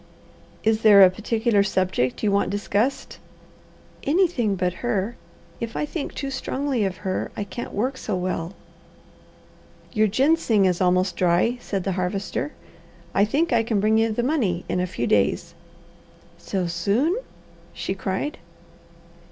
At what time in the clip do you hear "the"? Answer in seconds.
11.83-11.91, 14.11-14.23